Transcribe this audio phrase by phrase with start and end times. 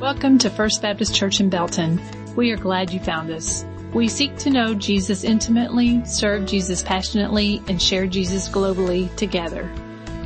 [0.00, 2.00] Welcome to First Baptist Church in Belton.
[2.34, 3.66] We are glad you found us.
[3.92, 9.70] We seek to know Jesus intimately, serve Jesus passionately, and share Jesus globally together.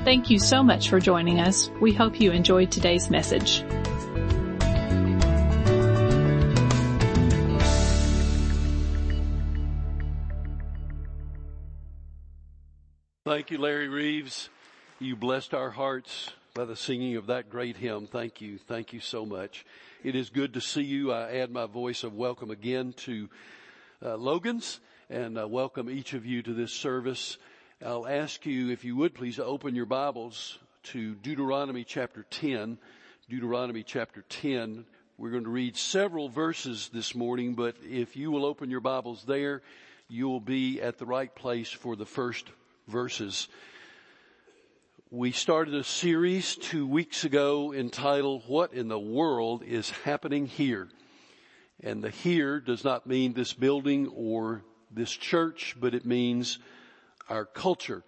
[0.04, 1.70] Thank you so much for joining us.
[1.80, 3.64] We hope you enjoyed today's message.
[13.24, 14.50] Thank you, Larry Reeves.
[15.00, 18.06] You blessed our hearts by the singing of that great hymn.
[18.06, 18.58] Thank you.
[18.58, 19.66] Thank you so much.
[20.04, 21.10] It is good to see you.
[21.10, 23.28] I add my voice of welcome again to
[24.00, 24.78] uh, Logan's
[25.10, 27.38] and uh, welcome each of you to this service.
[27.84, 32.78] I'll ask you, if you would please open your Bibles to Deuteronomy chapter 10.
[33.28, 34.84] Deuteronomy chapter 10.
[35.18, 39.24] We're going to read several verses this morning, but if you will open your Bibles
[39.24, 39.62] there,
[40.06, 42.46] you will be at the right place for the first
[42.86, 43.48] verses.
[45.16, 50.88] We started a series two weeks ago entitled, What in the World is Happening Here?
[51.80, 56.58] And the here does not mean this building or this church, but it means
[57.28, 58.02] our culture.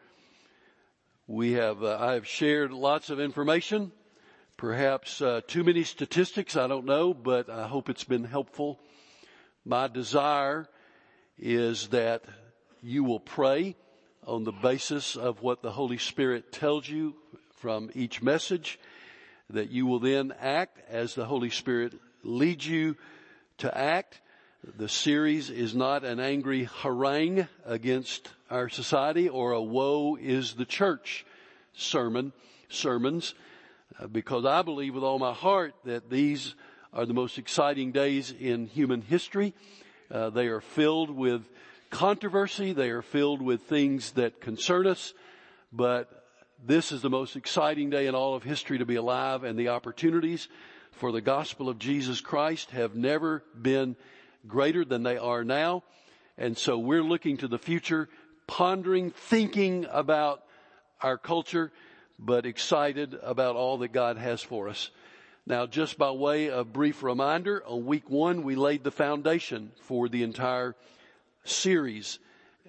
[1.29, 3.93] We have, uh, I have shared lots of information,
[4.57, 8.81] perhaps uh, too many statistics, I don't know, but I hope it's been helpful.
[9.65, 10.67] My desire
[11.39, 12.25] is that
[12.83, 13.77] you will pray
[14.27, 17.15] on the basis of what the Holy Spirit tells you
[17.51, 18.79] from each message,
[19.51, 22.97] that you will then act as the Holy Spirit leads you
[23.59, 24.21] to act.
[24.77, 30.65] The series is not an angry harangue against our society or a woe is the
[30.65, 31.25] church
[31.73, 32.33] sermon,
[32.69, 33.35] sermons,
[34.01, 36.57] uh, because I believe with all my heart that these
[36.93, 39.55] are the most exciting days in human history.
[40.11, 41.49] Uh, they are filled with
[41.91, 42.73] controversy.
[42.73, 45.15] They are filled with things that concern us,
[45.73, 46.25] but
[46.65, 49.69] this is the most exciting day in all of history to be alive and the
[49.69, 50.48] opportunities
[50.93, 53.97] for the gospel of Jesus Christ have never been
[54.47, 55.83] greater than they are now.
[56.39, 58.09] And so we're looking to the future,
[58.47, 60.43] pondering, thinking about
[61.03, 61.71] our culture,
[62.19, 64.91] but excited about all that God has for us.
[65.47, 70.09] Now, just by way of brief reminder, on week one, we laid the foundation for
[70.09, 70.75] the entire
[71.49, 72.19] series.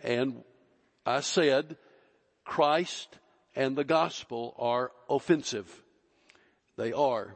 [0.03, 0.43] And
[1.05, 1.77] I said
[2.45, 3.17] Christ
[3.55, 5.83] and the gospel are offensive.
[6.77, 7.35] They are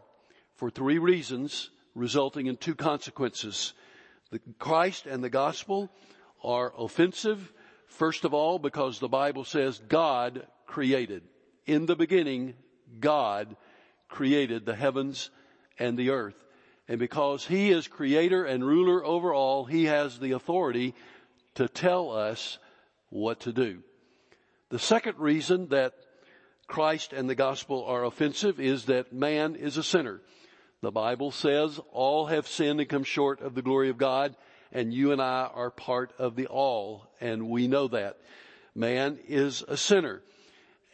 [0.55, 3.73] for three reasons resulting in two consequences.
[4.31, 5.89] The Christ and the gospel
[6.43, 7.51] are offensive.
[7.87, 11.23] First of all, because the Bible says God created.
[11.65, 12.53] In the beginning,
[12.99, 13.55] God
[14.07, 15.29] created the heavens
[15.79, 16.35] and the earth.
[16.87, 20.93] And because He is creator and ruler over all, He has the authority
[21.55, 22.57] to tell us
[23.09, 23.83] what to do.
[24.69, 25.93] The second reason that
[26.67, 30.21] Christ and the gospel are offensive is that man is a sinner.
[30.81, 34.35] The Bible says all have sinned and come short of the glory of God
[34.71, 38.17] and you and I are part of the all and we know that.
[38.73, 40.21] Man is a sinner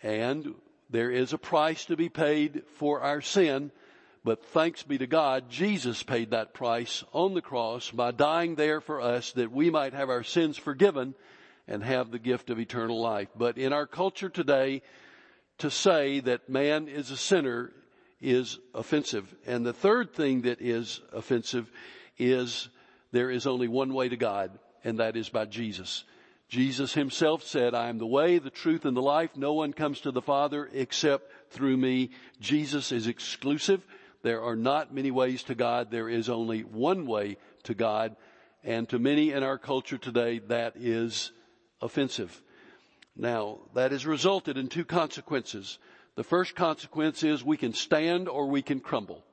[0.01, 0.55] and
[0.89, 3.71] there is a price to be paid for our sin
[4.27, 8.81] but thanks be to God, Jesus paid that price on the cross by dying there
[8.81, 11.15] for us that we might have our sins forgiven
[11.65, 13.29] and have the gift of eternal life.
[13.37, 14.81] But in our culture today,
[15.59, 17.71] to say that man is a sinner
[18.19, 19.33] is offensive.
[19.45, 21.71] And the third thing that is offensive
[22.17, 22.67] is
[23.13, 24.51] there is only one way to God,
[24.83, 26.03] and that is by Jesus.
[26.49, 29.37] Jesus himself said, I am the way, the truth, and the life.
[29.37, 32.09] No one comes to the Father except through me.
[32.41, 33.85] Jesus is exclusive.
[34.27, 35.89] There are not many ways to God.
[35.89, 38.17] There is only one way to God.
[38.61, 41.31] And to many in our culture today, that is
[41.81, 42.43] offensive.
[43.15, 45.79] Now, that has resulted in two consequences.
[46.15, 49.23] The first consequence is we can stand or we can crumble.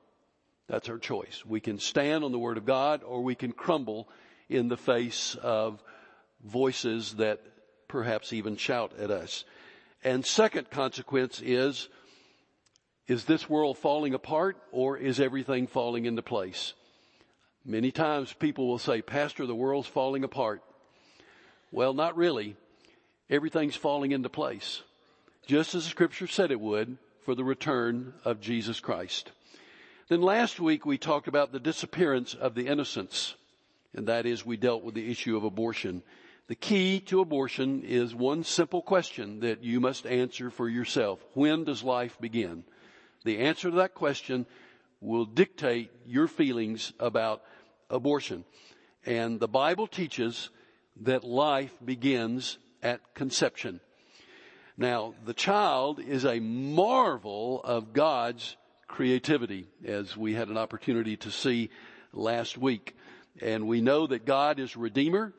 [0.69, 1.43] That's our choice.
[1.45, 4.07] We can stand on the Word of God or we can crumble
[4.47, 5.83] in the face of
[6.41, 7.41] voices that
[7.89, 9.43] perhaps even shout at us.
[10.05, 11.89] And second consequence is
[13.07, 16.73] is this world falling apart or is everything falling into place?
[17.63, 20.61] Many times people will say, Pastor, the world's falling apart.
[21.71, 22.55] Well, not really.
[23.29, 24.81] Everything's falling into place.
[25.45, 29.31] Just as the scripture said it would for the return of Jesus Christ.
[30.07, 33.35] Then last week we talked about the disappearance of the innocents.
[33.95, 36.03] And that is we dealt with the issue of abortion.
[36.47, 41.19] The key to abortion is one simple question that you must answer for yourself.
[41.33, 42.63] When does life begin?
[43.25, 44.45] The answer to that question
[45.01, 47.41] will dictate your feelings about
[47.89, 48.45] abortion.
[49.03, 50.49] And the Bible teaches
[51.01, 53.81] that life begins at conception.
[54.77, 58.57] Now, the child is a marvel of God's
[58.87, 61.71] creativity as we had an opportunity to see
[62.13, 62.95] last week.
[63.41, 65.33] And we know that God is Redeemer.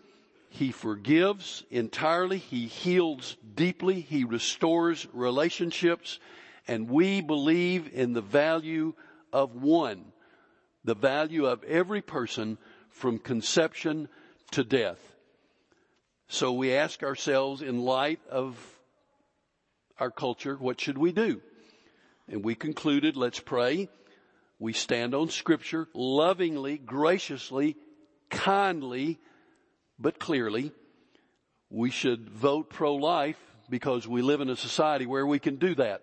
[0.48, 2.38] He forgives entirely.
[2.38, 4.00] He heals deeply.
[4.00, 6.18] He restores relationships.
[6.68, 8.94] And we believe in the value
[9.32, 10.12] of one,
[10.84, 12.58] the value of every person
[12.90, 14.08] from conception
[14.52, 14.98] to death.
[16.28, 18.56] So we ask ourselves in light of
[19.98, 21.40] our culture, what should we do?
[22.28, 23.88] And we concluded, let's pray.
[24.58, 27.76] We stand on scripture lovingly, graciously,
[28.30, 29.20] kindly,
[29.98, 30.72] but clearly.
[31.70, 33.38] We should vote pro-life
[33.68, 36.02] because we live in a society where we can do that.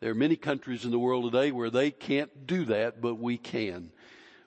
[0.00, 3.38] There are many countries in the world today where they can't do that, but we
[3.38, 3.90] can.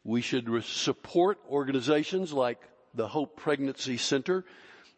[0.03, 2.59] We should support organizations like
[2.93, 4.45] the Hope Pregnancy Center,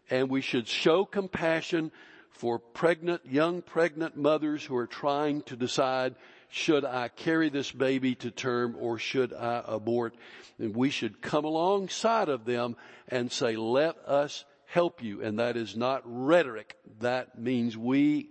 [0.09, 1.91] and we should show compassion
[2.31, 6.15] for pregnant, young pregnant mothers who are trying to decide,
[6.49, 10.15] should I carry this baby to term or should I abort?
[10.57, 12.75] And we should come alongside of them
[13.07, 15.21] and say, let us help you.
[15.21, 16.75] And that is not rhetoric.
[17.01, 18.29] That means we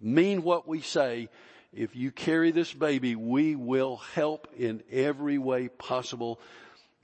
[0.00, 1.28] mean what we say
[1.72, 6.40] if you carry this baby, we will help in every way possible,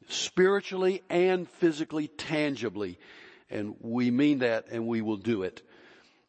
[0.09, 2.99] spiritually and physically, tangibly.
[3.51, 5.63] And we mean that and we will do it.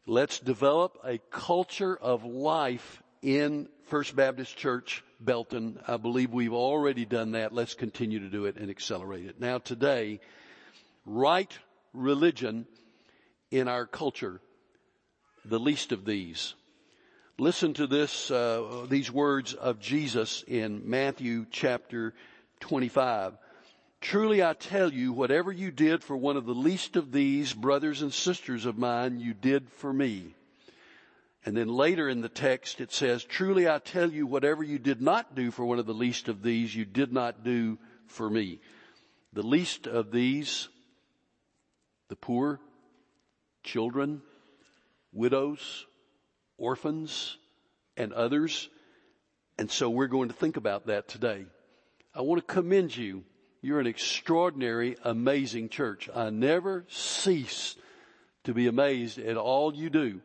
[0.06, 5.80] Let's develop a culture of life in First Baptist Church, Belton.
[5.88, 7.52] I believe we've already done that.
[7.52, 9.40] Let's continue to do it and accelerate it.
[9.40, 10.20] Now today,
[11.04, 11.58] right
[11.92, 12.66] religion
[13.50, 14.40] in our culture,
[15.44, 16.54] the least of these.
[17.38, 22.14] Listen to this, uh, these words of Jesus in Matthew chapter
[22.60, 23.34] 25.
[24.00, 28.00] Truly I tell you, whatever you did for one of the least of these brothers
[28.00, 30.34] and sisters of mine, you did for me.
[31.44, 35.02] And then later in the text it says, truly I tell you, whatever you did
[35.02, 38.60] not do for one of the least of these, you did not do for me.
[39.34, 40.70] The least of these,
[42.08, 42.60] the poor,
[43.62, 44.22] children,
[45.12, 45.84] widows,
[46.58, 47.36] orphans
[47.96, 48.68] and others.
[49.58, 51.46] And so we're going to think about that today.
[52.14, 53.24] I want to commend you.
[53.62, 56.08] You're an extraordinary, amazing church.
[56.14, 57.76] I never cease
[58.44, 60.20] to be amazed at all you do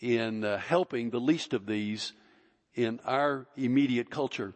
[0.00, 2.12] in uh, helping the least of these
[2.74, 4.54] in our immediate culture.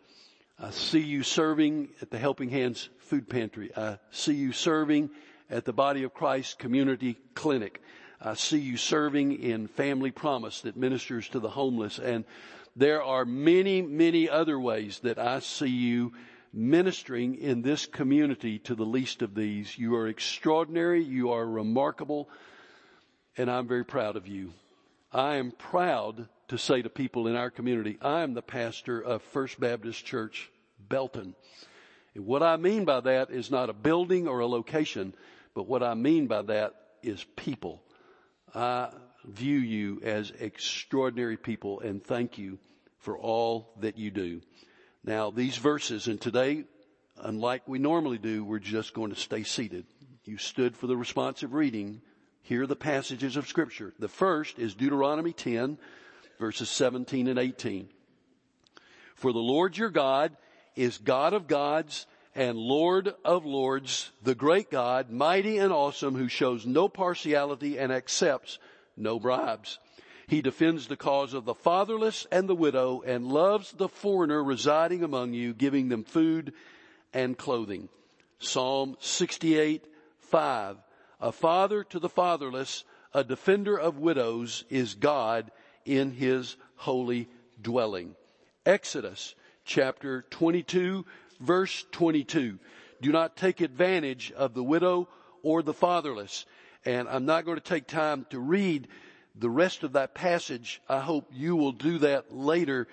[0.59, 3.71] I see you serving at the Helping Hands Food Pantry.
[3.77, 5.11] I see you serving
[5.51, 7.82] at the Body of Christ Community Clinic.
[8.25, 11.99] I see you serving in Family Promise that ministers to the homeless.
[11.99, 12.25] And
[12.77, 16.13] there are many, many other ways that I see you
[16.53, 19.77] ministering in this community to the least of these.
[19.77, 21.03] You are extraordinary.
[21.03, 22.29] You are remarkable.
[23.37, 24.53] And I'm very proud of you.
[25.11, 29.23] I am proud to say to people in our community, I am the pastor of
[29.23, 30.49] First Baptist Church
[30.89, 31.35] Belton.
[32.15, 35.15] And what I mean by that is not a building or a location,
[35.55, 37.83] but what I mean by that is people.
[38.55, 38.91] I
[39.25, 42.59] view you as extraordinary people and thank you
[42.99, 44.41] for all that you do.
[45.05, 46.65] Now these verses and today,
[47.21, 49.87] unlike we normally do, we're just going to stay seated.
[50.25, 52.03] You stood for the responsive reading.
[52.43, 53.93] Here are the passages of scripture.
[53.99, 55.79] The first is Deuteronomy 10
[56.39, 57.89] verses 17 and 18.
[59.15, 60.37] For the Lord your God
[60.75, 66.29] is God of gods and Lord of lords, the great God, mighty and awesome, who
[66.29, 68.59] shows no partiality and accepts
[68.97, 69.79] no bribes.
[70.27, 75.03] He defends the cause of the fatherless and the widow and loves the foreigner residing
[75.03, 76.55] among you, giving them food
[77.13, 77.89] and clothing.
[78.39, 79.85] Psalm 68,
[80.19, 80.77] 5.
[81.21, 85.51] A father to the fatherless, a defender of widows is God
[85.85, 87.29] in his holy
[87.61, 88.15] dwelling.
[88.65, 89.35] Exodus
[89.65, 91.05] chapter 22
[91.43, 92.59] verse 22.
[93.01, 95.09] Do not take advantage of the widow
[95.43, 96.47] or the fatherless.
[96.85, 98.89] And I'm not going to take time to read
[99.35, 100.81] the rest of that passage.
[100.89, 102.89] I hope you will do that later.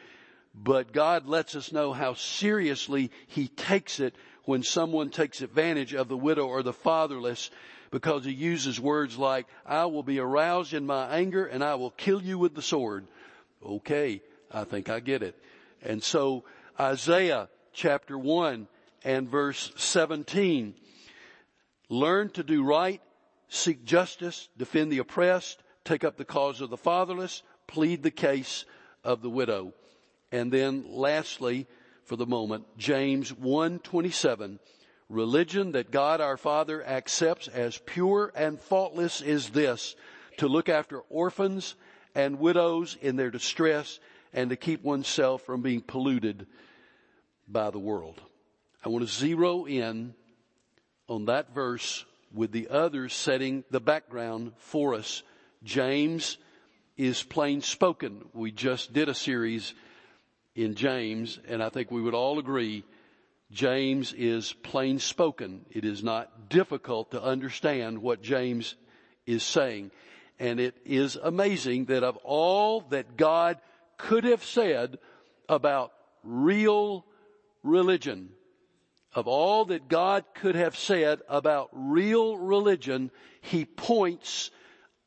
[0.55, 4.15] But God lets us know how seriously He takes it
[4.45, 7.51] when someone takes advantage of the widow or the fatherless
[7.91, 11.91] because He uses words like, I will be aroused in my anger and I will
[11.91, 13.07] kill you with the sword.
[13.63, 14.21] Okay.
[14.51, 15.35] I think I get it.
[15.83, 16.43] And so
[16.79, 18.67] Isaiah chapter 1
[19.05, 20.75] and verse 17.
[21.87, 23.01] Learn to do right,
[23.47, 28.65] seek justice, defend the oppressed, take up the cause of the fatherless, plead the case
[29.05, 29.73] of the widow.
[30.29, 31.67] And then lastly,
[32.03, 34.59] for the moment, James 1:27,
[35.07, 39.95] religion that God our Father accepts as pure and faultless is this,
[40.35, 41.75] to look after orphans
[42.13, 44.01] and widows in their distress
[44.33, 46.45] and to keep oneself from being polluted
[47.49, 48.21] by the world.
[48.85, 50.13] I want to zero in
[51.07, 55.23] on that verse with the others setting the background for us.
[55.63, 56.37] James
[56.95, 58.25] is plain spoken.
[58.33, 59.73] We just did a series
[60.55, 62.83] in James and I think we would all agree
[63.51, 65.65] James is plain spoken.
[65.71, 68.75] It is not difficult to understand what James
[69.25, 69.89] is saying.
[70.37, 73.57] And it is amazing that of all that God
[73.97, 74.99] could have said
[75.49, 75.91] about
[76.23, 77.05] real
[77.63, 78.29] religion,
[79.13, 83.11] of all that God could have said about real religion,
[83.41, 84.51] He points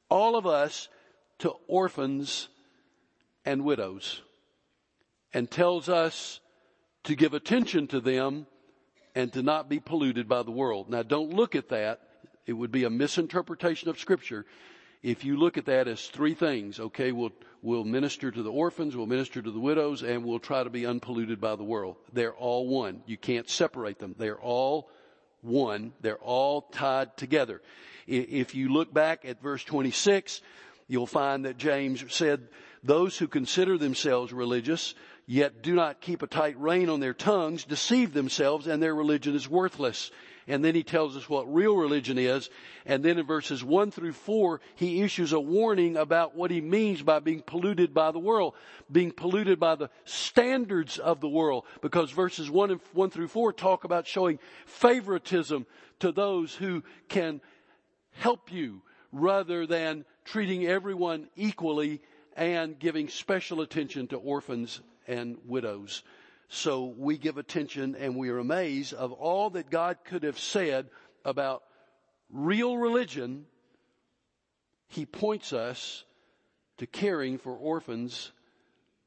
[0.09, 0.89] all of us
[1.39, 2.49] to orphans
[3.45, 4.21] and widows
[5.33, 6.41] and tells us
[7.05, 8.47] to give attention to them
[9.15, 10.89] and to not be polluted by the world.
[10.89, 12.01] Now don't look at that.
[12.47, 14.47] It would be a misinterpretation of scripture
[15.03, 16.79] if you look at that as three things.
[16.79, 20.63] Okay, we'll, we'll minister to the orphans, we'll minister to the widows, and we'll try
[20.63, 21.97] to be unpolluted by the world.
[22.13, 23.03] They're all one.
[23.07, 24.15] You can't separate them.
[24.19, 24.91] They're all
[25.41, 25.93] one.
[26.01, 27.61] They're all tied together.
[28.07, 30.41] If you look back at verse 26,
[30.89, 32.49] you'll find that James said,
[32.85, 34.95] those who consider themselves religious
[35.27, 39.37] yet do not keep a tight rein on their tongues, deceive themselves, and their religion
[39.37, 40.11] is worthless.
[40.49, 42.51] And then he tells us what real religion is.
[42.85, 47.03] And then in verses one through four, he issues a warning about what he means
[47.03, 48.55] by being polluted by the world,
[48.91, 51.65] being polluted by the standards of the world.
[51.81, 55.67] Because verses one and one through four talk about showing favoritism
[56.01, 57.41] to those who can
[58.13, 58.83] help you
[59.13, 62.01] rather than treating everyone equally
[62.37, 66.03] and giving special attention to orphans and widows.
[66.55, 70.91] So we give attention and we are amazed of all that God could have said
[71.25, 71.63] about
[72.31, 73.47] real religion.
[74.87, 76.05] He points us
[76.77, 78.33] to caring for orphans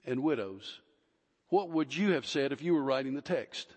[0.07, 0.81] and widows.
[1.49, 3.67] What would you have said if you were writing the text?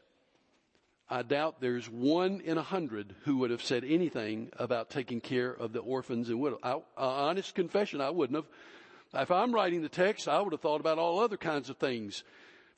[1.11, 5.53] I doubt there's one in a hundred who would have said anything about taking care
[5.53, 6.61] of the orphans and widows.
[6.63, 9.23] I, honest confession, I wouldn't have.
[9.23, 12.25] If I'm writing the text, I would have thought about all other kinds of things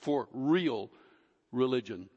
[0.01, 0.91] for real
[1.53, 2.09] religion.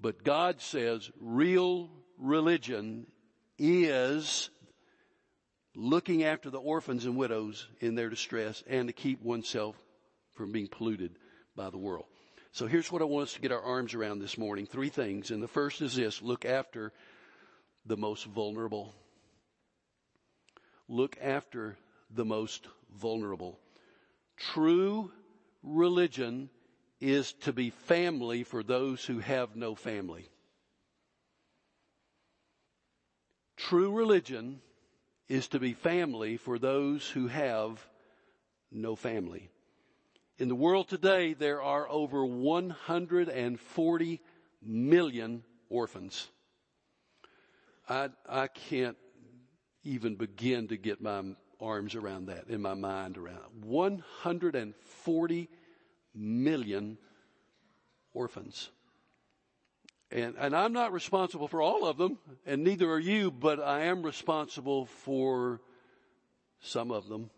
[0.00, 3.06] But God says real religion
[3.58, 4.50] is
[5.74, 9.76] looking after the orphans and widows in their distress and to keep oneself
[10.34, 11.16] from being polluted
[11.56, 12.06] by the world.
[12.52, 14.66] So here's what I want us to get our arms around this morning.
[14.66, 15.30] Three things.
[15.30, 16.22] And the first is this.
[16.22, 16.92] Look after
[17.84, 18.94] the most vulnerable.
[20.88, 21.76] Look after
[22.10, 23.58] the most vulnerable.
[24.36, 25.10] True
[25.62, 26.48] religion
[27.00, 30.28] is to be family for those who have no family.
[33.56, 34.60] True religion
[35.28, 37.84] is to be family for those who have
[38.70, 39.50] no family.
[40.38, 44.20] In the world today, there are over 140
[44.62, 46.28] million orphans.
[47.88, 48.96] I, I can't
[49.82, 51.22] even begin to get my
[51.60, 53.66] arms around that, in my mind around it.
[53.66, 55.48] 140
[56.18, 56.98] million
[58.12, 58.70] orphans.
[60.10, 63.84] And, and I'm not responsible for all of them, and neither are you, but I
[63.84, 65.60] am responsible for
[66.60, 67.30] some of them,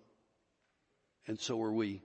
[1.26, 2.00] and so are we.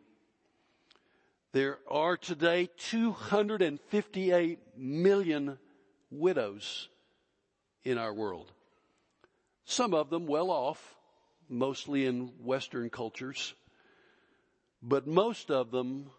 [1.53, 5.57] There are today 258 million
[6.09, 6.89] widows
[7.83, 8.51] in our world.
[9.63, 10.95] Some of them well off,
[11.47, 13.53] mostly in Western cultures,
[14.81, 16.09] but most of them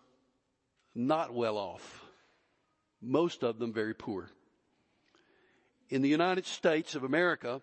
[0.97, 2.05] not well off.
[3.03, 4.31] Most of them very poor.
[5.91, 7.61] In the United States of America,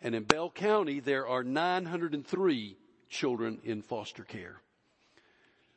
[0.03, 2.77] And in Bell County, there are 903
[3.11, 4.61] children in foster care.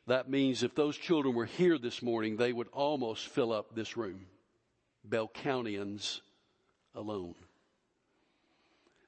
[0.06, 3.96] That means if those children were here this morning, they would almost fill up this
[3.96, 4.26] room.
[5.04, 6.20] Bell Countyans
[6.94, 7.34] alone.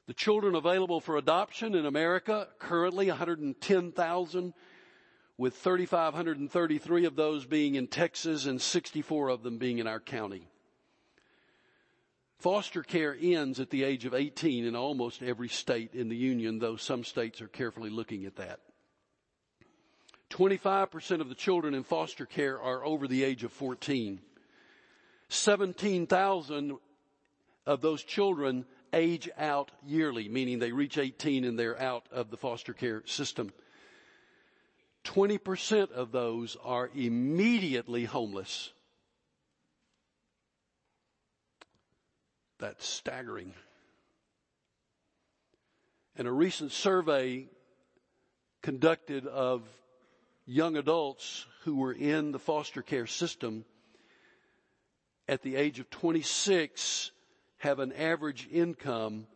[0.06, 4.54] The children available for adoption in America, currently 110,000
[5.38, 10.48] with 3,533 of those being in Texas and 64 of them being in our county.
[12.38, 16.58] Foster care ends at the age of 18 in almost every state in the union,
[16.58, 18.60] though some states are carefully looking at that.
[20.30, 24.20] 25% of the children in foster care are over the age of 14.
[25.28, 26.78] 17,000
[27.64, 32.36] of those children age out yearly, meaning they reach 18 and they're out of the
[32.36, 33.52] foster care system.
[35.04, 38.72] 20% of those are immediately homeless.
[42.58, 43.52] That's staggering.
[46.16, 47.48] And a recent survey
[48.62, 49.62] conducted of
[50.46, 53.64] young adults who were in the foster care system
[55.28, 57.10] at the age of 26
[57.58, 59.26] have an average income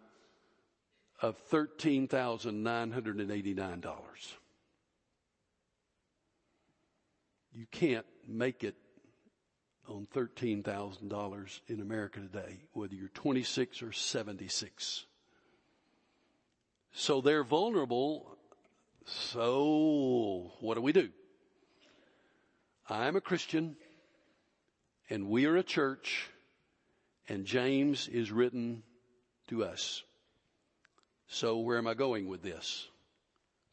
[1.21, 3.85] of $13,989.
[7.53, 8.77] You can't make it
[9.91, 15.05] on $13,000 in America today, whether you're 26 or 76.
[16.93, 18.37] So they're vulnerable.
[19.07, 21.11] So what do we do?
[22.89, 23.77] I'm a Christian
[25.09, 26.29] and we are a church
[27.29, 28.83] and James is written
[29.49, 30.05] to us.
[31.27, 32.87] So where am I going with this?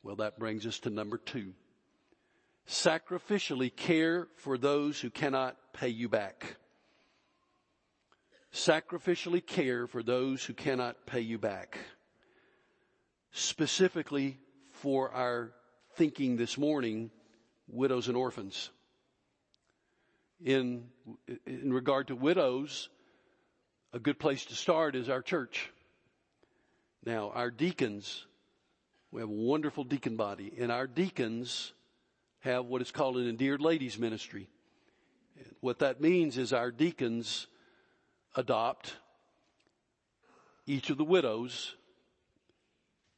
[0.02, 1.54] Well, that brings us to number two
[2.68, 6.58] sacrificially care for those who cannot pay you back.
[8.54, 11.78] Sacrificially care for those who cannot pay you back.
[13.32, 14.38] Specifically
[14.72, 15.52] for our
[15.96, 17.10] thinking this morning,
[17.68, 18.70] widows and orphans.
[20.44, 20.86] In,
[21.46, 22.90] in regard to widows,
[23.94, 25.72] a good place to start is our church.
[27.06, 28.26] Now, our deacons,
[29.12, 31.74] we have a wonderful deacon body, and our deacons
[32.40, 34.50] have what is called an endeared ladies ministry.
[35.60, 37.48] What that means is our deacons
[38.36, 38.96] adopt
[40.66, 41.76] each of the widows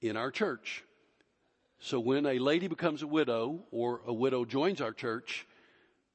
[0.02, 0.84] in our church.
[1.80, 5.48] So when a lady becomes a widow or a widow joins our church,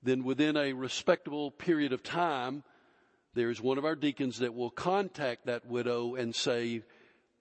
[0.02, 2.62] then within a respectable period of time,
[3.34, 6.82] there's one of our deacons that will contact that widow and say,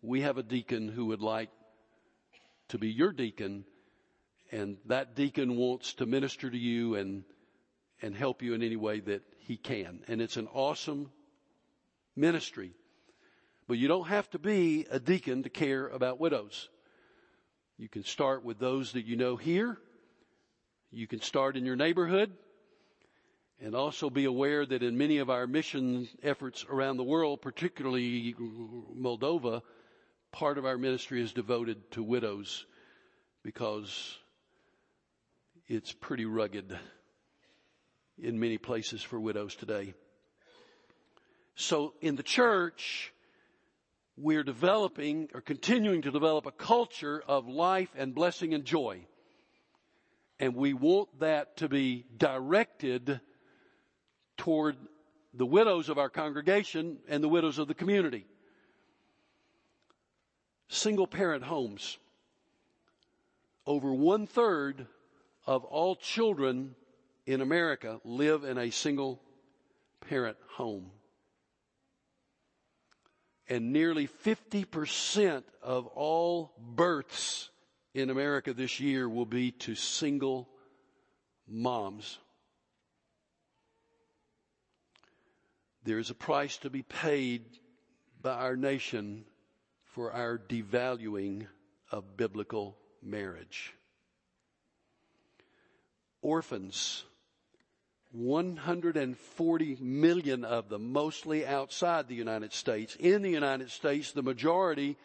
[0.01, 1.49] we have a deacon who would like
[2.69, 3.65] to be your deacon
[4.53, 7.23] and that deacon wants to minister to you and
[8.01, 10.01] and help you in any way that he can.
[10.07, 11.09] And it's an awesome
[12.15, 12.73] ministry.
[13.67, 16.69] But you don't have to be a deacon to care about widows.
[17.77, 19.77] You can start with those that you know here.
[20.91, 22.33] You can start in your neighborhood
[23.61, 28.35] and also be aware that in many of our mission efforts around the world, particularly
[28.37, 29.61] Moldova,
[30.33, 32.65] part of our ministry is devoted to widows
[33.43, 34.17] because
[35.67, 36.77] it's pretty rugged
[38.17, 39.93] in many places for widows today.
[41.55, 43.13] So in the church,
[44.17, 49.05] we're developing or continuing to develop a culture of life and blessing and joy.
[50.39, 53.21] And we want that to be directed
[54.37, 54.75] toward
[55.33, 58.25] the widows of our congregation and the widows of the community.
[60.67, 61.97] Single parent homes.
[63.65, 64.87] Over one third
[65.45, 66.75] of all children
[67.25, 69.21] in America live in a single
[70.09, 70.91] parent home.
[73.49, 77.49] And nearly 50% of all births
[77.93, 80.49] in America this year will be to single
[81.47, 82.17] moms.
[85.83, 87.43] There's a price to be paid
[88.21, 89.25] by our nation
[89.83, 91.45] for our devaluing
[91.91, 93.73] of biblical marriage.
[96.23, 97.03] Orphans,
[98.13, 102.95] 140 million of them, mostly outside the United States.
[102.99, 104.97] In the United States, the majority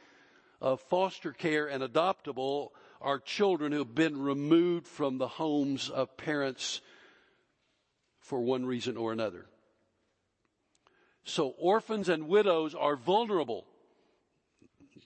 [0.60, 2.68] of foster care and adoptable
[3.00, 6.80] are children who have been removed from the homes of parents
[8.20, 9.46] for one reason or another.
[11.24, 13.66] So orphans and widows are vulnerable.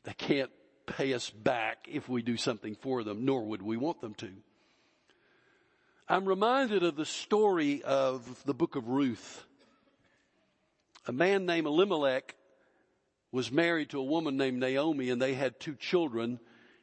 [0.05, 0.51] They can't
[0.87, 4.31] pay us back if we do something for them, nor would we want them to.
[6.09, 9.45] I'm reminded of the story of the book of Ruth.
[11.07, 12.35] A man named Elimelech
[13.31, 16.41] was married to a woman named Naomi and they had two children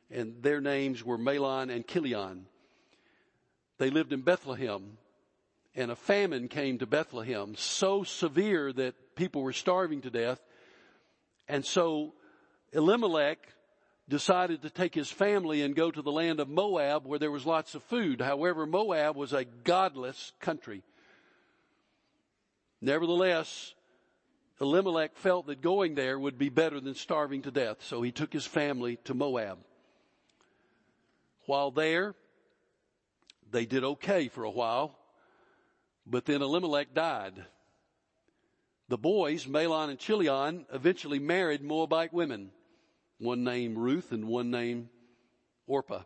[0.10, 2.46] and their names were Mahlon and Chilion.
[3.78, 4.98] They lived in Bethlehem
[5.76, 10.42] and a famine came to Bethlehem so severe that people were starving to death.
[11.50, 12.14] And so
[12.72, 13.40] Elimelech
[14.10, 17.46] decided to take his family and go to the land of Moab where there was
[17.46, 18.22] lots of food.
[18.22, 20.84] However, Moab was a godless country.
[22.82, 23.74] Nevertheless,
[24.60, 28.34] Elimelech felt that going there would be better than starving to death, so he took
[28.34, 29.60] his family to Moab.
[31.46, 32.16] While there,
[33.52, 34.98] they did okay for a while,
[36.06, 37.46] but then Elimelech died.
[38.90, 42.52] The boys, Mahlon and Chilion, eventually married Moabite women
[43.20, 44.88] one named Ruth and one named
[45.68, 46.04] Orpah.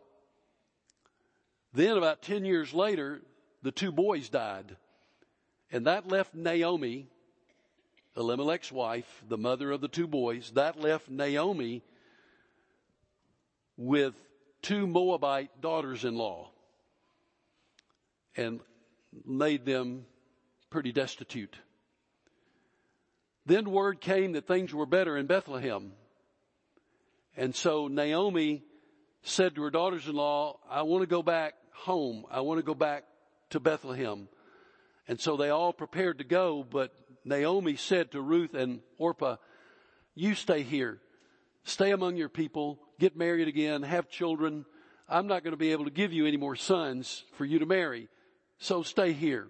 [1.74, 3.22] Then about 10 years later,
[3.62, 4.76] the two boys died.
[5.72, 7.08] And that left Naomi,
[8.16, 11.82] Elimelech's wife, the mother of the two boys, that left Naomi
[13.78, 14.14] with
[14.62, 16.50] two Moabite daughters-in-law
[18.36, 18.60] and
[19.26, 20.06] made them
[20.70, 21.56] pretty destitute.
[23.46, 25.92] Then word came that things were better in Bethlehem.
[27.36, 28.64] And so Naomi
[29.24, 32.26] said to her daughters-in-law, I want to go back home.
[32.30, 33.06] I want to go back
[33.52, 34.28] to Bethlehem.
[35.08, 36.94] And so they all prepared to go, but
[37.26, 39.38] Naomi said to Ruth and Orpah,
[40.16, 41.00] you stay here.
[41.64, 44.66] Stay among your people, get married again, have children.
[45.08, 47.66] I'm not going to be able to give you any more sons for you to
[47.66, 48.10] marry.
[48.60, 49.48] So stay here.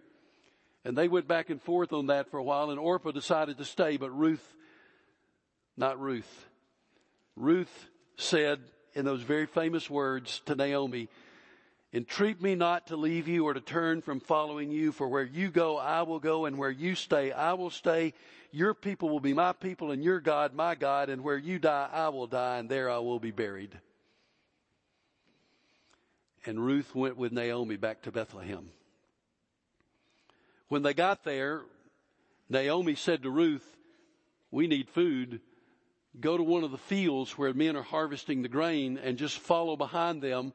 [0.85, 3.65] And they went back and forth on that for a while and Orpah decided to
[3.65, 4.45] stay, but Ruth,
[5.75, 6.47] not Ruth.
[7.35, 8.59] Ruth said
[8.93, 11.09] in those very famous words to Naomi,
[11.93, 15.49] entreat me not to leave you or to turn from following you, for where you
[15.49, 18.13] go, I will go, and where you stay, I will stay.
[18.51, 21.89] Your people will be my people, and your God, my God, and where you die,
[21.91, 23.79] I will die, and there I will be buried.
[26.45, 28.69] And Ruth went with Naomi back to Bethlehem.
[30.67, 31.61] When they got there,
[32.49, 33.65] Naomi said to Ruth,
[34.51, 35.39] we need food
[36.19, 39.75] go to one of the fields where men are harvesting the grain and just follow
[39.75, 40.53] behind them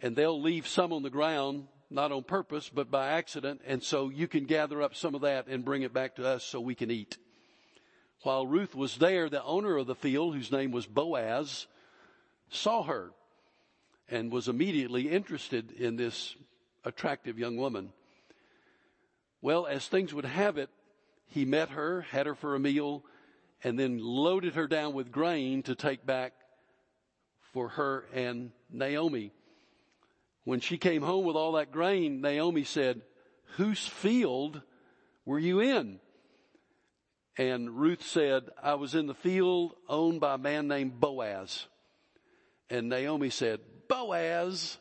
[0.00, 3.60] and they'll leave some on the ground, not on purpose, but by accident.
[3.66, 6.44] And so you can gather up some of that and bring it back to us
[6.44, 7.18] so we can eat.
[8.22, 11.66] While Ruth was there, the owner of the field, whose name was Boaz,
[12.50, 13.10] saw her
[14.08, 16.34] and was immediately interested in this
[16.84, 17.92] attractive young woman.
[19.40, 20.70] Well, as things would have it,
[21.26, 23.04] he met her, had her for a meal,
[23.64, 26.32] and then loaded her down with grain to take back
[27.52, 29.32] for her and Naomi.
[30.44, 33.02] When she came home with all that grain, Naomi said,
[33.56, 34.62] whose field
[35.24, 36.00] were you in?
[37.36, 41.66] And Ruth said, I was in the field owned by a man named Boaz.
[42.68, 44.78] And Naomi said, Boaz,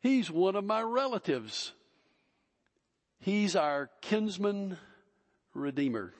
[0.00, 1.72] he's one of my relatives.
[3.20, 4.76] He's our kinsman
[5.54, 6.12] redeemer.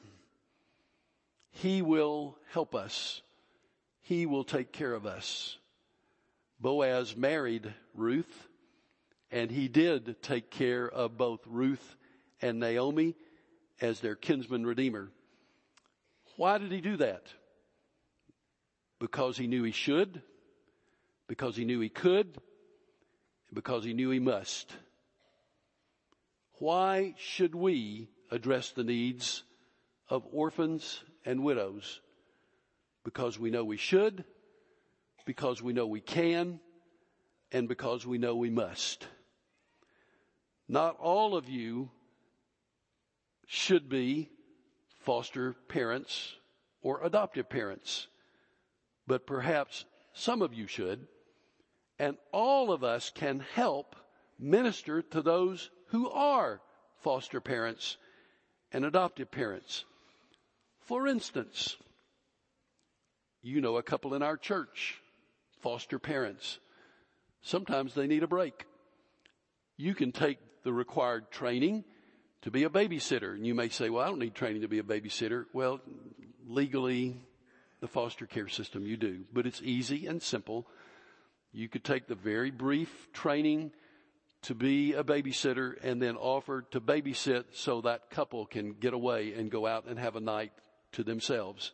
[1.54, 3.22] He will help us.
[4.00, 5.56] He will take care of us.
[6.60, 8.48] Boaz married Ruth
[9.34, 11.96] and he did take care of both Ruth
[12.40, 13.16] and Naomi
[13.80, 15.10] as their kinsman redeemer.
[16.36, 17.26] Why did he do that?
[19.00, 20.22] Because he knew he should,
[21.26, 22.38] because he knew he could,
[23.52, 24.72] because he knew he must.
[26.60, 29.42] Why should we address the needs
[30.08, 32.00] of orphans and widows
[33.04, 34.24] because we know we should,
[35.26, 36.60] because we know we can,
[37.52, 39.06] and because we know we must.
[40.68, 41.90] Not all of you
[43.46, 44.30] should be
[45.00, 46.34] foster parents
[46.82, 48.08] or adoptive parents,
[49.06, 49.84] but perhaps
[50.14, 51.06] some of you should.
[51.98, 53.94] And all of us can help
[54.38, 56.60] minister to those who are
[56.96, 57.98] foster parents
[58.72, 59.84] and adoptive parents.
[60.86, 61.76] For instance,
[63.42, 65.00] you know a couple in our church,
[65.60, 66.58] foster parents.
[67.42, 68.66] Sometimes they need a break.
[69.76, 71.84] You can take the required training
[72.42, 73.34] to be a babysitter.
[73.34, 75.46] And you may say, well, I don't need training to be a babysitter.
[75.54, 75.80] Well,
[76.46, 77.16] legally,
[77.80, 79.24] the foster care system, you do.
[79.32, 80.66] But it's easy and simple.
[81.52, 83.72] You could take the very brief training
[84.42, 89.32] to be a babysitter and then offer to babysit so that couple can get away
[89.32, 90.52] and go out and have a night
[90.94, 91.72] to themselves.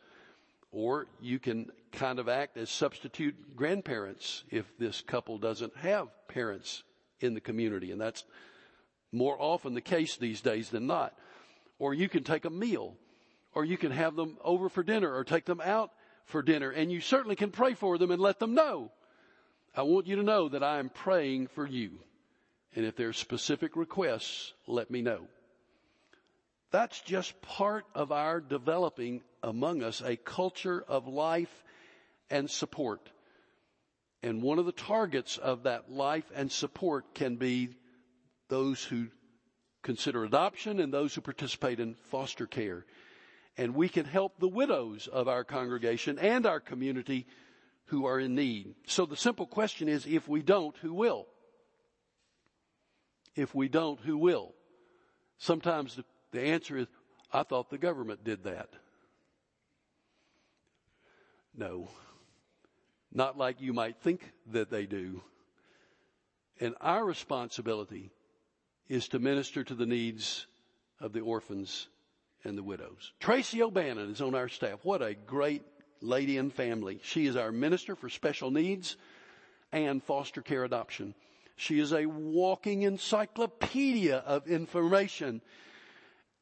[0.73, 6.83] Or you can kind of act as substitute grandparents if this couple doesn't have parents
[7.21, 7.91] in the community.
[7.91, 8.25] And that's
[9.13, 11.15] more often the case these days than not.
[11.79, 12.95] Or you can take a meal,
[13.55, 15.91] or you can have them over for dinner, or take them out
[16.27, 18.93] for dinner, and you certainly can pray for them and let them know.
[19.75, 21.99] I want you to know that I am praying for you.
[22.77, 25.27] And if there's specific requests, let me know.
[26.71, 31.65] That's just part of our developing among us a culture of life
[32.31, 33.11] and support.
[34.23, 37.71] And one of the targets of that life and support can be
[38.49, 39.07] those who
[39.83, 42.85] consider adoption and those who participate in foster care.
[43.57, 47.27] And we can help the widows of our congregation and our community
[47.87, 48.75] who are in need.
[48.87, 51.27] So the simple question is, if we don't, who will?
[53.35, 54.55] If we don't, who will?
[55.39, 56.87] Sometimes the, the answer is,
[57.33, 58.71] I thought the government did that.
[61.57, 61.89] No.
[63.13, 65.23] Not like you might think that they do.
[66.61, 68.11] And our responsibility
[68.89, 70.47] is to minister to the needs
[71.01, 71.89] of the orphans
[72.45, 73.13] and the widows.
[73.21, 74.81] Tracy O'Bannon is on our staff.
[74.83, 75.63] What a great
[76.01, 77.01] lady and family.
[77.03, 78.97] She is our minister for special needs
[79.73, 81.15] and foster care adoption.
[81.57, 85.43] She is a walking encyclopedia of information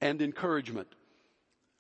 [0.01, 0.89] and encouragement.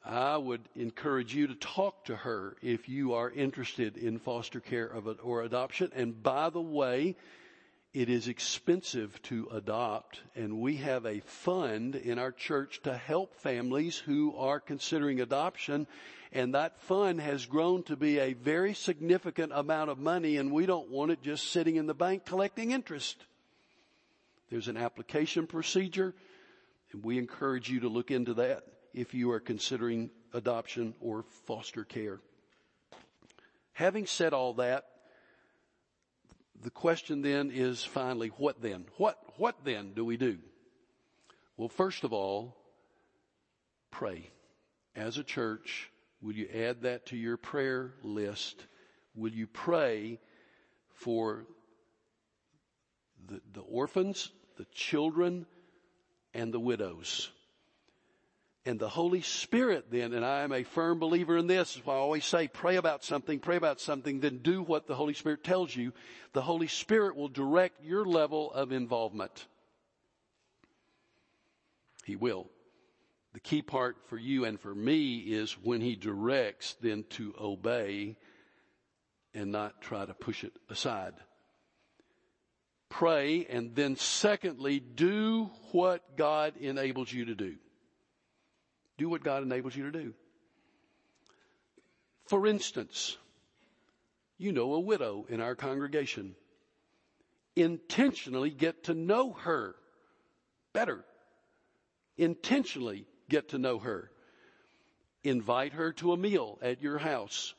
[0.05, 4.91] I would encourage you to talk to her if you are interested in foster care
[5.23, 5.91] or adoption.
[5.95, 7.17] And by the way,
[7.93, 13.35] it is expensive to adopt and we have a fund in our church to help
[13.35, 15.87] families who are considering adoption
[16.33, 20.67] and that fund has grown to be a very significant amount of money and we
[20.67, 23.17] don't want it just sitting in the bank collecting interest.
[24.51, 26.15] There's an application procedure
[26.95, 32.21] we encourage you to look into that if you are considering adoption or foster care.
[33.73, 34.87] Having said all that,
[36.61, 38.87] the question then is finally, what then?
[38.97, 40.39] What, what then do we do?
[41.57, 42.57] Well, first of all,
[43.91, 44.31] pray.
[44.97, 48.67] As a church, will you add that to your prayer list?
[49.15, 50.19] Will you pray
[50.95, 51.47] for
[53.29, 55.47] the, the orphans, the children,
[56.39, 57.31] and the widows?
[58.65, 61.95] And the Holy Spirit then, and I am a firm believer in this, is why
[61.95, 65.43] I always say, pray about something, pray about something, then do what the Holy Spirit
[65.43, 65.93] tells you.
[66.35, 69.47] The Holy Spirit will direct your level of involvement.
[72.05, 72.51] He will.
[73.33, 78.17] The key part for you and for me is when He directs, then to obey
[79.33, 81.15] and not try to push it aside.
[82.89, 87.57] Pray and then secondly, do what God enables you to do.
[88.97, 90.15] Do what God enables you to do.
[92.27, 93.17] For instance,
[94.39, 96.35] you know a widow in our congregation.
[97.57, 99.75] Intentionally get to know her
[100.73, 101.05] better.
[102.17, 104.11] Intentionally get to know her.
[105.25, 107.55] Invite her to a meal at your house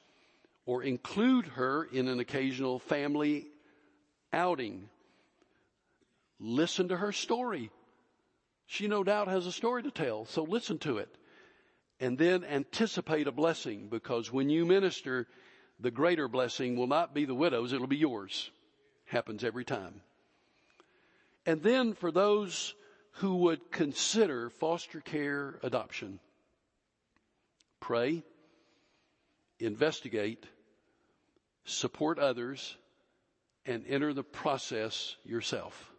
[0.66, 3.48] or include her in an occasional family
[4.32, 4.90] outing.
[6.40, 7.72] Listen to her story.
[8.66, 11.10] She no doubt has a story to tell, so listen to it
[12.00, 15.28] and then anticipate a blessing because when you minister,
[15.80, 18.50] the greater blessing will not be the widow's, it'll be yours.
[19.06, 20.02] Happens every time.
[21.46, 22.74] And then for those
[23.14, 26.20] who would consider foster care adoption,
[27.80, 28.24] pray,
[29.60, 30.46] investigate,
[31.66, 32.78] support others,
[33.66, 35.92] and enter the process yourself.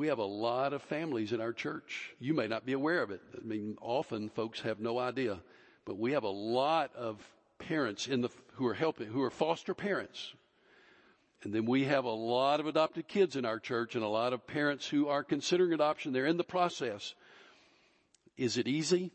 [0.00, 2.14] We have a lot of families in our church.
[2.18, 3.20] You may not be aware of it.
[3.36, 5.38] I mean, often folks have no idea,
[5.84, 7.18] but we have a lot of
[7.58, 10.32] parents in the, who are helping, who are foster parents.
[11.42, 14.32] And then we have a lot of adopted kids in our church and a lot
[14.32, 16.14] of parents who are considering adoption.
[16.14, 17.14] They're in the process.
[18.38, 19.12] Is it easy?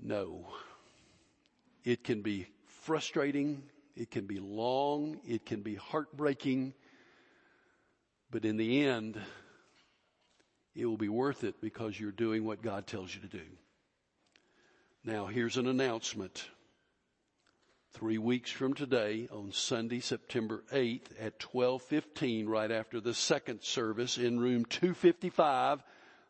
[0.00, 0.46] No.
[1.82, 2.46] It can be
[2.84, 3.64] frustrating.
[3.96, 5.18] It can be long.
[5.26, 6.74] It can be heartbreaking.
[8.32, 9.20] But in the end,
[10.74, 13.44] it will be worth it because you're doing what God tells you to do.
[15.04, 16.48] Now, here's an announcement.
[17.92, 24.16] Three weeks from today, on Sunday, September 8th at 1215, right after the second service
[24.16, 25.82] in room 255,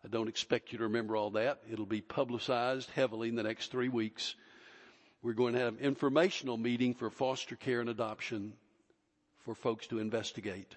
[0.04, 1.60] I don't expect you to remember all that.
[1.70, 4.34] It'll be publicized heavily in the next three weeks.
[5.22, 8.54] We're going to have an informational meeting for foster care and adoption
[9.44, 10.74] for folks to investigate.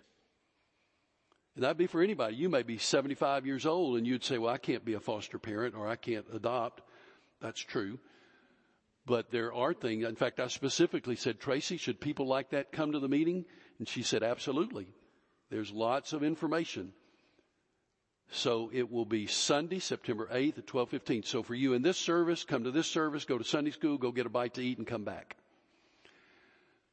[1.55, 2.35] And that'd be for anybody.
[2.35, 5.39] You may be 75 years old and you'd say, well, I can't be a foster
[5.39, 6.81] parent or I can't adopt.
[7.41, 7.97] That's true.
[9.05, 12.91] But there are things, in fact, I specifically said, Tracy, should people like that come
[12.91, 13.45] to the meeting?
[13.79, 14.87] And she said, absolutely.
[15.49, 16.91] There's lots of information.
[18.31, 21.23] So it will be Sunday, September 8th at 1215.
[21.23, 24.11] So for you in this service, come to this service, go to Sunday school, go
[24.11, 25.37] get a bite to eat and come back.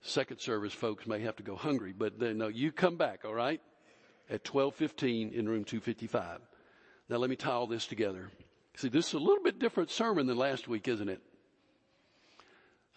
[0.02, 3.60] Second service folks may have to go hungry, but no, you come back, all right?
[4.30, 6.40] At 1215 in room 255.
[7.08, 8.30] Now let me tie all this together.
[8.76, 11.20] See, this is a little bit different sermon than last week, isn't it?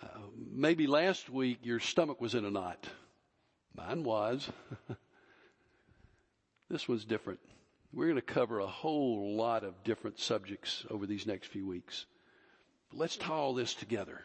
[0.02, 0.08] Uh,
[0.52, 2.88] maybe last week your stomach was in a knot.
[3.76, 4.50] Mine was.
[6.70, 7.40] this one's different.
[7.92, 12.06] We're going to cover a whole lot of different subjects over these next few weeks.
[12.90, 14.22] But let's tie all this together.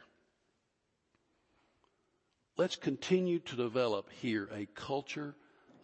[2.57, 5.35] Let's continue to develop here a culture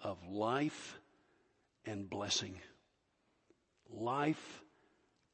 [0.03, 0.99] of life
[1.87, 2.61] and blessing.
[3.91, 4.63] Life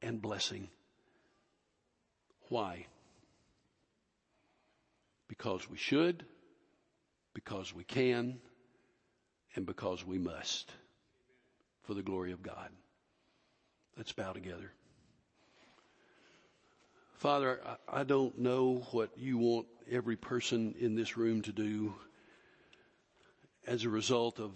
[0.03, 0.69] and blessing.
[2.49, 2.87] Why?
[5.29, 6.25] Because we should,
[7.35, 8.39] because we can,
[9.57, 10.71] and because we must
[11.83, 12.69] for the glory of God.
[13.97, 14.73] Let's bow together.
[17.15, 21.95] Father, I don't know what you want every person in this room to do
[23.67, 24.51] as a result of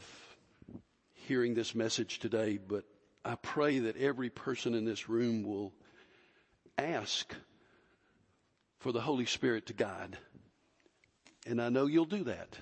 [1.27, 2.85] hearing this message today, but
[3.25, 5.73] I pray that every person in this room will
[6.79, 7.35] ask
[8.79, 10.17] for the Holy Spirit to guide.
[11.45, 12.57] And I know you'll do that.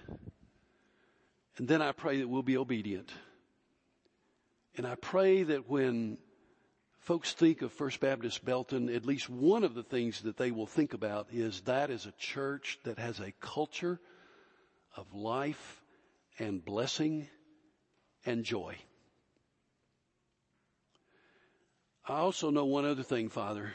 [1.59, 3.13] And then I pray that we'll be obedient.
[4.77, 6.17] And I pray that when
[7.01, 10.67] folks think of First Baptist Belton, at least one of the things that they will
[10.67, 14.01] think about is that is a church that has a culture
[14.97, 15.83] of life
[16.39, 17.29] and blessing
[18.25, 18.77] and joy.
[22.07, 23.73] I also know one other thing, Father,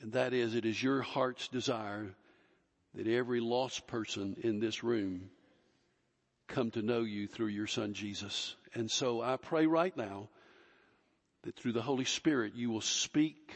[0.00, 2.14] and that is it is your heart's desire
[2.94, 5.30] that every lost person in this room
[6.48, 8.56] come to know you through your son Jesus.
[8.74, 10.28] And so I pray right now
[11.42, 13.52] that through the Holy Spirit you will speak